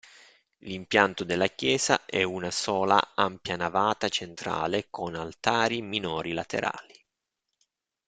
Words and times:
L'impianto 0.63 1.23
della 1.23 1.45
chiesa 1.49 2.05
è 2.07 2.21
a 2.21 2.27
una 2.27 2.49
sola 2.49 3.11
ampia 3.13 3.55
navata 3.55 4.09
centrale 4.09 4.87
con 4.89 5.13
altari 5.13 5.83
minori 5.83 6.33
laterali. 6.33 7.05